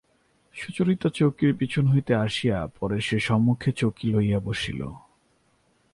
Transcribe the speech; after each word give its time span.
সুচরিতা 0.55 1.09
চৌকির 1.09 1.51
পিছন 1.57 1.85
হইতে 1.87 2.13
আসিয়া 2.15 2.57
পরেশের 2.79 3.19
সম্মুখে 3.19 3.71
চৌকি 3.71 4.07
লইয়া 4.11 4.39
বসিল। 4.39 4.81